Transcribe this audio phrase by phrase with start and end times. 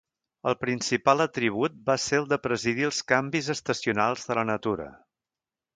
[0.51, 4.93] El principal atribut va ser el de presidir els canvis estacionals de la natura.